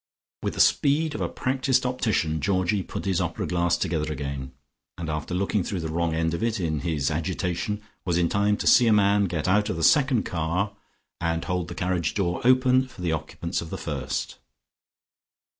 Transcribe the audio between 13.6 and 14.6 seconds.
of the first.